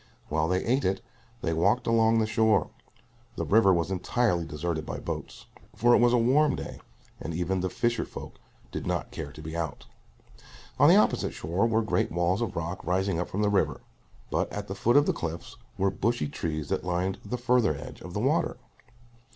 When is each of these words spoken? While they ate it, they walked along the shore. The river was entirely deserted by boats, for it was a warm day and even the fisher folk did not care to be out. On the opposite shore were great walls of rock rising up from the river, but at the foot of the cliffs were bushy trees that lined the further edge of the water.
While 0.29 0.47
they 0.47 0.65
ate 0.65 0.83
it, 0.83 0.99
they 1.43 1.53
walked 1.53 1.85
along 1.85 2.17
the 2.17 2.25
shore. 2.25 2.71
The 3.35 3.45
river 3.45 3.71
was 3.71 3.91
entirely 3.91 4.45
deserted 4.45 4.83
by 4.83 4.97
boats, 4.97 5.45
for 5.75 5.93
it 5.93 5.99
was 5.99 6.11
a 6.11 6.17
warm 6.17 6.55
day 6.55 6.79
and 7.19 7.35
even 7.35 7.59
the 7.59 7.69
fisher 7.69 8.03
folk 8.03 8.39
did 8.71 8.87
not 8.87 9.11
care 9.11 9.31
to 9.31 9.41
be 9.43 9.55
out. 9.55 9.85
On 10.79 10.89
the 10.89 10.95
opposite 10.95 11.35
shore 11.35 11.67
were 11.67 11.83
great 11.83 12.11
walls 12.11 12.41
of 12.41 12.55
rock 12.55 12.83
rising 12.83 13.19
up 13.19 13.29
from 13.29 13.43
the 13.43 13.49
river, 13.51 13.79
but 14.31 14.51
at 14.51 14.67
the 14.67 14.73
foot 14.73 14.97
of 14.97 15.05
the 15.05 15.13
cliffs 15.13 15.55
were 15.77 15.91
bushy 15.91 16.27
trees 16.27 16.69
that 16.69 16.83
lined 16.83 17.19
the 17.23 17.37
further 17.37 17.75
edge 17.75 18.01
of 18.01 18.15
the 18.15 18.19
water. 18.19 18.57